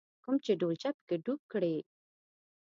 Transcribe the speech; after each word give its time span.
کوم 0.23 0.35
چې 0.45 0.51
ډولچه 0.59 0.89
په 0.97 1.01
کې 1.07 1.15
ډوب 1.25 1.41
کړې. 1.51 1.75